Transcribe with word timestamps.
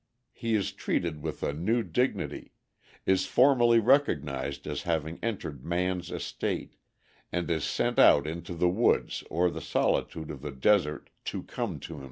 He 0.33 0.55
is 0.55 0.71
treated 0.71 1.21
with 1.21 1.43
a 1.43 1.53
new 1.53 1.83
dignity, 1.83 2.53
is 3.05 3.27
formally 3.27 3.77
recognized 3.77 4.65
as 4.65 4.81
having 4.81 5.19
entered 5.21 5.63
man's 5.63 6.09
estate, 6.09 6.75
and 7.31 7.47
is 7.51 7.63
sent 7.63 7.99
out 7.99 8.25
into 8.25 8.55
the 8.55 8.67
woods 8.67 9.23
or 9.29 9.51
the 9.51 9.61
solitude 9.61 10.31
of 10.31 10.41
the 10.41 10.49
desert 10.49 11.11
"to 11.25 11.43
come 11.43 11.79
to 11.81 11.93
himself." 11.93 11.99